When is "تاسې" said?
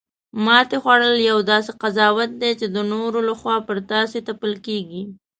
3.91-4.17